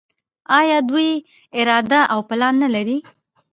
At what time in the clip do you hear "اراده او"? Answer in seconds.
1.59-2.19